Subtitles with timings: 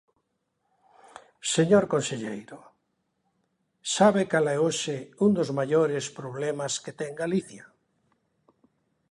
[1.55, 2.59] Señor conselleiro,
[3.95, 7.63] ¿sabe cal é hoxe un dos maiores problemas que ten Galicia?